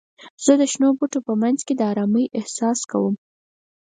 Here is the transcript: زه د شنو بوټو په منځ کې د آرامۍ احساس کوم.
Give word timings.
زه 0.45 0.53
د 0.59 0.61
شنو 0.71 0.89
بوټو 0.97 1.19
په 1.27 1.33
منځ 1.41 1.59
کې 1.67 1.73
د 1.75 1.81
آرامۍ 1.91 2.25
احساس 2.39 2.79
کوم. 2.91 3.15